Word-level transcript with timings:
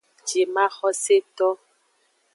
Jimaxoseto. 0.29 1.49